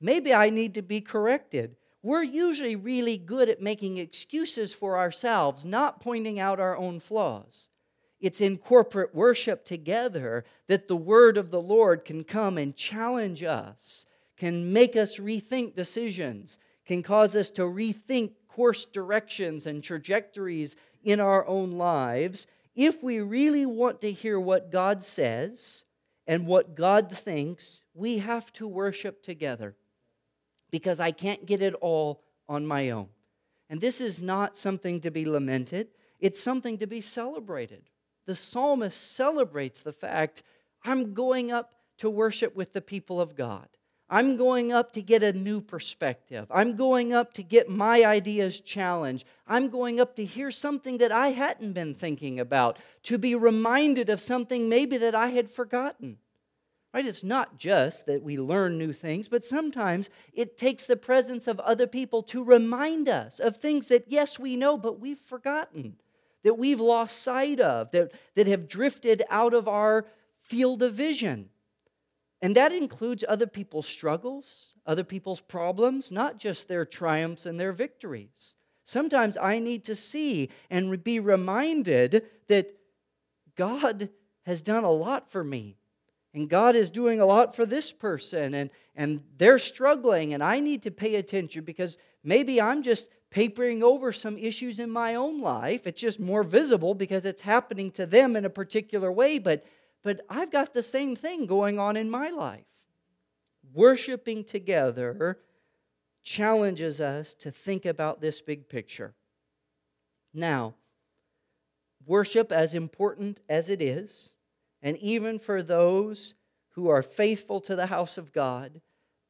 [0.00, 1.76] Maybe I need to be corrected.
[2.02, 7.68] We're usually really good at making excuses for ourselves, not pointing out our own flaws.
[8.20, 13.42] It's in corporate worship together that the word of the Lord can come and challenge
[13.42, 14.06] us,
[14.36, 20.76] can make us rethink decisions, can cause us to rethink course directions and trajectories
[21.06, 25.84] in our own lives, if we really want to hear what God says
[26.26, 29.76] and what God thinks, we have to worship together
[30.72, 33.06] because I can't get it all on my own.
[33.70, 35.88] And this is not something to be lamented,
[36.18, 37.84] it's something to be celebrated.
[38.26, 40.42] The psalmist celebrates the fact
[40.84, 43.68] I'm going up to worship with the people of God.
[44.08, 46.46] I'm going up to get a new perspective.
[46.50, 49.26] I'm going up to get my ideas challenged.
[49.48, 54.08] I'm going up to hear something that I hadn't been thinking about, to be reminded
[54.08, 56.18] of something maybe that I had forgotten.
[56.94, 57.04] Right?
[57.04, 61.60] It's not just that we learn new things, but sometimes it takes the presence of
[61.60, 65.96] other people to remind us of things that, yes, we know, but we've forgotten,
[66.44, 70.06] that we've lost sight of, that, that have drifted out of our
[70.40, 71.50] field of vision.
[72.46, 77.72] And that includes other people's struggles, other people's problems, not just their triumphs and their
[77.72, 78.54] victories.
[78.84, 82.70] Sometimes I need to see and be reminded that
[83.56, 84.10] God
[84.44, 85.76] has done a lot for me.
[86.34, 90.60] And God is doing a lot for this person, and, and they're struggling, and I
[90.60, 95.38] need to pay attention because maybe I'm just papering over some issues in my own
[95.38, 95.84] life.
[95.84, 99.66] It's just more visible because it's happening to them in a particular way, but
[100.06, 102.68] but I've got the same thing going on in my life.
[103.74, 105.40] Worshiping together
[106.22, 109.14] challenges us to think about this big picture.
[110.32, 110.76] Now,
[112.06, 114.36] worship, as important as it is,
[114.80, 116.34] and even for those
[116.74, 118.80] who are faithful to the house of God,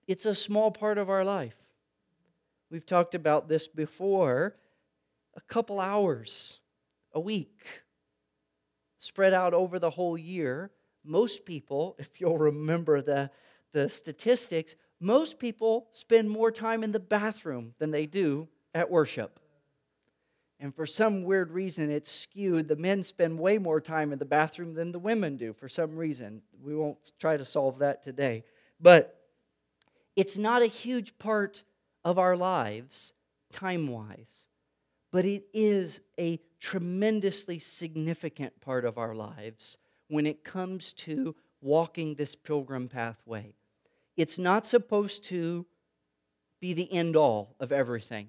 [0.06, 1.56] it's a small part of our life.
[2.70, 4.56] We've talked about this before
[5.34, 6.60] a couple hours
[7.14, 7.64] a week
[9.06, 10.70] spread out over the whole year,
[11.04, 13.30] most people, if you'll remember the,
[13.72, 19.38] the statistics, most people spend more time in the bathroom than they do at worship.
[20.58, 22.68] And for some weird reason, it's skewed.
[22.68, 25.96] The men spend way more time in the bathroom than the women do for some
[25.96, 26.40] reason.
[26.62, 28.42] We won't try to solve that today.
[28.80, 29.20] But
[30.16, 31.62] it's not a huge part
[32.04, 33.12] of our lives,
[33.52, 34.46] time wise,
[35.12, 39.76] but it is a tremendously significant part of our lives
[40.08, 43.54] when it comes to walking this pilgrim pathway.
[44.16, 45.66] It's not supposed to
[46.60, 48.28] be the end all of everything,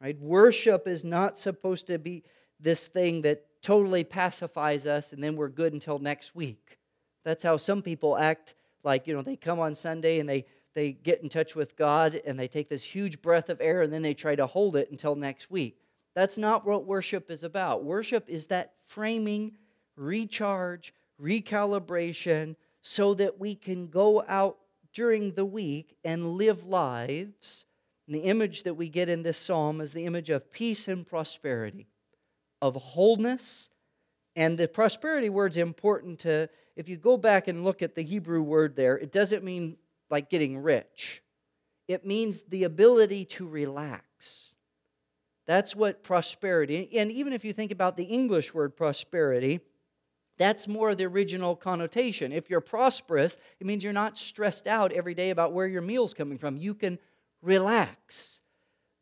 [0.00, 0.18] right?
[0.18, 2.22] Worship is not supposed to be
[2.58, 6.78] this thing that totally pacifies us and then we're good until next week.
[7.24, 8.54] That's how some people act
[8.84, 12.20] like, you know, they come on Sunday and they they get in touch with God
[12.26, 14.90] and they take this huge breath of air and then they try to hold it
[14.90, 15.85] until next week.
[16.16, 17.84] That's not what worship is about.
[17.84, 19.52] Worship is that framing,
[19.96, 24.56] recharge, recalibration, so that we can go out
[24.94, 27.66] during the week and live lives.
[28.06, 31.06] And the image that we get in this psalm is the image of peace and
[31.06, 31.86] prosperity,
[32.62, 33.68] of wholeness.
[34.34, 38.40] And the prosperity word's important to, if you go back and look at the Hebrew
[38.40, 39.76] word there, it doesn't mean
[40.08, 41.22] like getting rich,
[41.88, 44.55] it means the ability to relax
[45.46, 49.60] that's what prosperity, and even if you think about the English word prosperity,
[50.38, 52.32] that's more of the original connotation.
[52.32, 56.12] If you're prosperous, it means you're not stressed out every day about where your meal's
[56.12, 56.56] coming from.
[56.56, 56.98] You can
[57.40, 58.42] relax.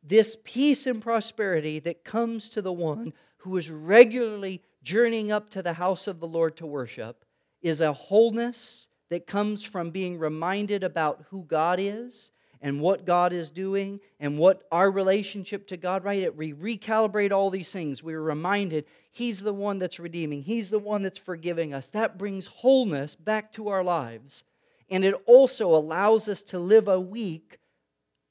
[0.02, 5.62] This peace and prosperity that comes to the one who is regularly journeying up to
[5.62, 7.24] the house of the Lord to worship
[7.62, 12.30] is a wholeness that comes from being reminded about who God is
[12.64, 16.34] and what God is doing and what our relationship to God, right?
[16.34, 18.02] We recalibrate all these things.
[18.02, 21.88] We're reminded He's the one that's redeeming, He's the one that's forgiving us.
[21.88, 24.44] That brings wholeness back to our lives.
[24.88, 27.58] And it also allows us to live a week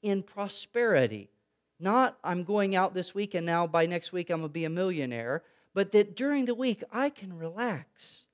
[0.02, 1.30] in prosperity.
[1.78, 4.64] Not, I'm going out this week and now by next week I'm going to be
[4.64, 8.26] a millionaire, but that during the week I can relax.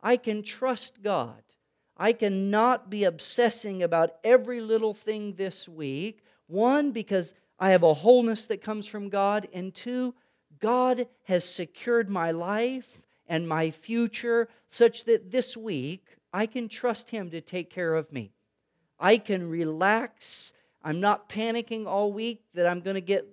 [0.00, 1.42] I can trust God.
[1.96, 6.22] I cannot be obsessing about every little thing this week.
[6.46, 9.48] One, because I have a wholeness that comes from God.
[9.52, 10.14] And two,
[10.58, 17.10] God has secured my life and my future such that this week I can trust
[17.10, 18.32] Him to take care of me.
[18.98, 20.52] I can relax.
[20.82, 23.26] I'm not panicking all week that I'm going to get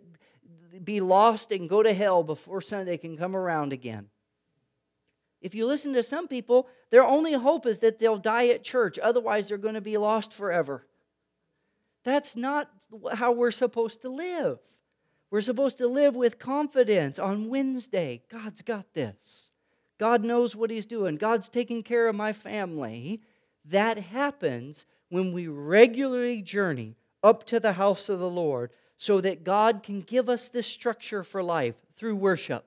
[0.84, 4.08] be lost and go to hell before Sunday can come around again.
[5.42, 9.00] If you listen to some people, their only hope is that they'll die at church,
[9.00, 10.86] otherwise, they're going to be lost forever.
[12.04, 12.70] That's not
[13.14, 14.60] how we're supposed to live.
[15.32, 18.24] We're supposed to live with confidence on Wednesday.
[18.30, 19.52] God's got this.
[19.98, 21.18] God knows what He's doing.
[21.18, 23.22] God's taking care of my family.
[23.66, 29.44] That happens when we regularly journey up to the house of the Lord so that
[29.44, 32.66] God can give us this structure for life through worship.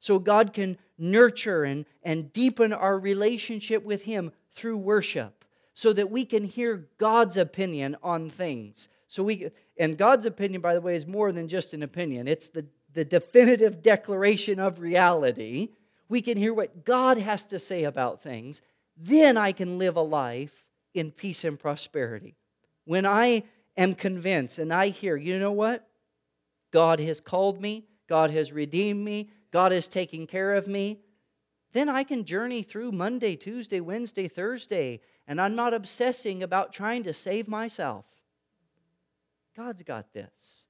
[0.00, 5.44] So God can nurture and, and deepen our relationship with Him through worship
[5.74, 8.88] so that we can hear God's opinion on things.
[9.08, 12.28] So we and God's opinion, by the way, is more than just an opinion.
[12.28, 15.70] It's the, the definitive declaration of reality.
[16.08, 18.62] We can hear what God has to say about things.
[18.96, 22.36] Then I can live a life in peace and prosperity.
[22.84, 23.44] When I
[23.76, 25.88] am convinced and I hear, you know what?
[26.70, 30.98] God has called me, God has redeemed me, God is taking care of me,
[31.72, 37.04] then I can journey through Monday, Tuesday, Wednesday, Thursday, and I'm not obsessing about trying
[37.04, 38.06] to save myself.
[39.56, 40.66] God's got this.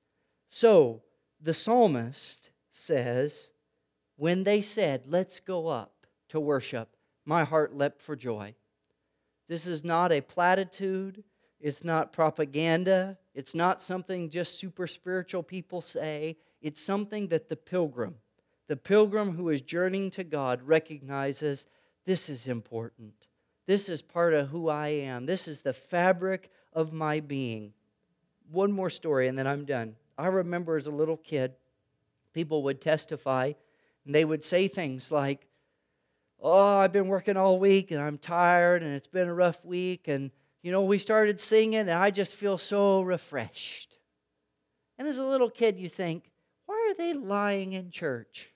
[0.46, 1.02] So
[1.40, 3.50] the psalmist says,
[4.16, 8.54] when they said, Let's go up to worship, my heart leapt for joy.
[9.48, 11.24] This is not a platitude.
[11.60, 13.18] It's not propaganda.
[13.34, 16.36] It's not something just super spiritual people say.
[16.60, 18.16] It's something that the pilgrim,
[18.72, 21.66] the pilgrim who is journeying to God, recognizes
[22.06, 23.12] this is important.
[23.66, 25.26] This is part of who I am.
[25.26, 27.74] This is the fabric of my being.
[28.50, 29.96] One more story and then I'm done.
[30.16, 31.52] I remember as a little kid,
[32.32, 33.52] people would testify
[34.06, 35.46] and they would say things like,
[36.40, 40.08] Oh, I've been working all week and I'm tired and it's been a rough week.
[40.08, 40.30] And,
[40.62, 43.98] you know, we started singing and I just feel so refreshed.
[44.96, 46.30] And as a little kid, you think,
[46.64, 48.48] Why are they lying in church?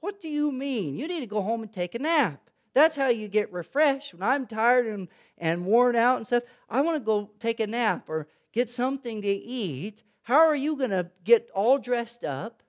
[0.00, 0.96] What do you mean?
[0.96, 2.50] You need to go home and take a nap.
[2.72, 4.14] That's how you get refreshed.
[4.14, 7.66] When I'm tired and, and worn out and stuff, I want to go take a
[7.66, 10.02] nap or get something to eat.
[10.22, 12.62] How are you going to get all dressed up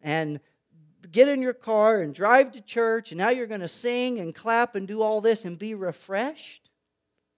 [0.00, 0.40] and
[1.10, 4.34] get in your car and drive to church, and now you're going to sing and
[4.34, 6.70] clap and do all this and be refreshed.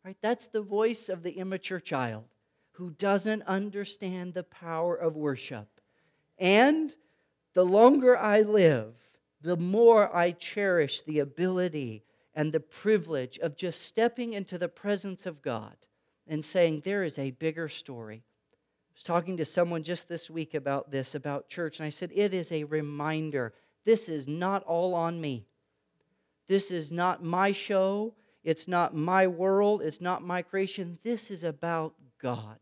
[0.05, 0.17] Right?
[0.21, 2.25] That's the voice of the immature child
[2.73, 5.69] who doesn't understand the power of worship.
[6.39, 6.93] And
[7.55, 8.95] the longer I live,
[9.43, 15.27] the more I cherish the ability and the privilege of just stepping into the presence
[15.27, 15.77] of God
[16.27, 18.25] and saying, There is a bigger story
[18.93, 22.11] I was talking to someone just this week about this, about church, and I said,
[22.15, 23.55] It is a reminder.
[23.87, 25.47] This is not all on me.
[26.47, 28.13] This is not my show.
[28.45, 29.81] It's not my world.
[29.81, 30.99] It's not my creation.
[31.03, 32.59] This is about God.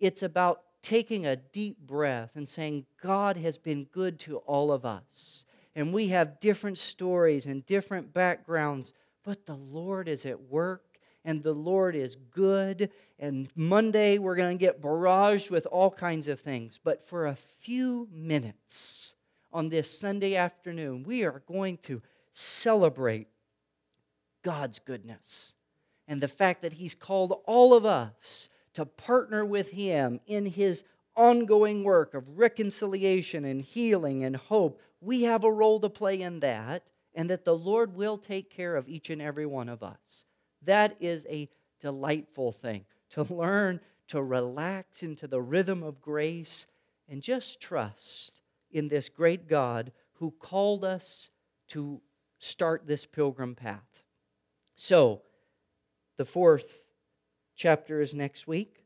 [0.00, 4.84] It's about taking a deep breath and saying, God has been good to all of
[4.84, 5.44] us.
[5.76, 10.82] And we have different stories and different backgrounds, but the Lord is at work
[11.22, 12.90] and the Lord is good.
[13.18, 16.80] And Monday, we're going to get barraged with all kinds of things.
[16.82, 19.14] But for a few minutes
[19.52, 22.00] on this Sunday afternoon, we are going to
[22.32, 23.28] celebrate
[24.42, 25.54] God's goodness
[26.08, 30.84] and the fact that He's called all of us to partner with Him in His
[31.16, 34.80] ongoing work of reconciliation and healing and hope.
[35.00, 38.76] We have a role to play in that, and that the Lord will take care
[38.76, 40.24] of each and every one of us.
[40.62, 41.48] That is a
[41.80, 46.66] delightful thing to learn to relax into the rhythm of grace
[47.08, 48.40] and just trust
[48.70, 51.30] in this great God who called us
[51.68, 52.00] to
[52.38, 54.04] start this pilgrim path.
[54.76, 55.22] So,
[56.16, 56.82] the fourth
[57.54, 58.85] chapter is next week,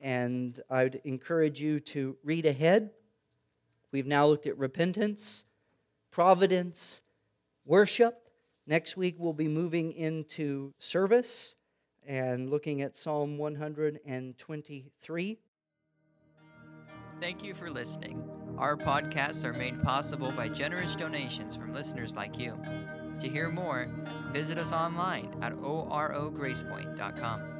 [0.00, 2.90] and I'd encourage you to read ahead.
[3.92, 5.44] We've now looked at repentance,
[6.10, 7.00] providence,
[7.64, 8.28] worship,
[8.68, 11.56] Next week, we'll be moving into service
[12.06, 15.38] and looking at Psalm 123.
[17.18, 18.22] Thank you for listening.
[18.58, 22.60] Our podcasts are made possible by generous donations from listeners like you.
[23.20, 23.88] To hear more,
[24.32, 27.57] visit us online at orogracepoint.com.